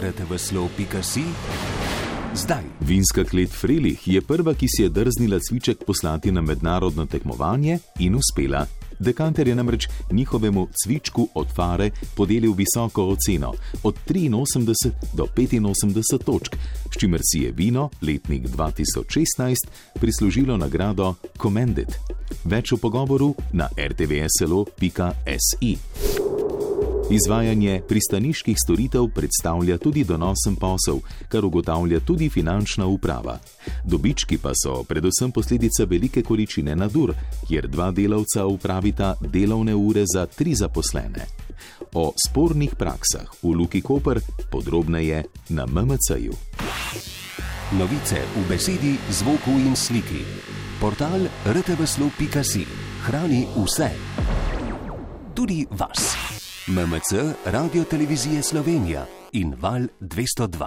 [0.00, 1.24] rtvslo.si.
[2.34, 2.62] Zdaj.
[2.80, 8.14] Vinska klet Frelih je prva, ki si je drznila cviček poslati na mednarodno tekmovanje in
[8.14, 8.66] uspela.
[9.00, 13.52] Dekanter je namreč njihovemu cvičku od fare podelil visoko oceno
[13.82, 16.56] od 83 do 85 točk,
[16.94, 19.54] s čimer si je vino letnik 2016
[20.00, 21.88] prislužilo nagrado Commended.
[22.44, 25.76] Več v pogovoru na rtvslo.si.
[27.10, 33.38] Izvajanje pristaniških storitev predstavlja tudi donosen posel, kar ugotavlja tudi finančna uprava.
[33.84, 37.14] Dobički pa so predvsem posledica velike količine nadur,
[37.48, 41.26] kjer dva delavca upravita delovne ure za tri zaposlene.
[41.94, 46.32] O spornih praksah v Luki Koper podrobneje na MMC-ju.
[47.72, 50.22] Novice v besedi, zvoku in sliki.
[50.80, 52.66] Portal rtvslo.si
[53.02, 53.90] hrani vse,
[55.34, 56.29] tudi vas.
[56.66, 60.66] MMC, Radio Televizije Slovenija in Val 202.